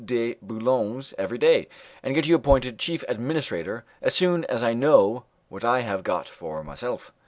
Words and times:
de 0.03 0.35
Boulogne's 0.41 1.13
every 1.19 1.37
day, 1.37 1.67
and 2.01 2.15
get 2.15 2.25
you 2.25 2.33
appointed 2.33 2.79
chief 2.79 3.03
administrator 3.07 3.83
as 4.01 4.15
soon 4.15 4.43
as 4.45 4.63
I 4.63 4.73
know 4.73 5.25
what 5.47 5.63
I 5.63 5.81
have 5.81 6.01
got 6.01 6.27
for 6.27 6.63
myself." 6.63 7.13